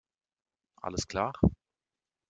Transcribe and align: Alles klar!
Alles 0.81 1.05
klar! 1.07 1.35